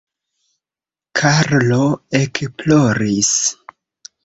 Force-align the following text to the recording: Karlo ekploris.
Karlo 1.21 1.83
ekploris. 2.23 3.31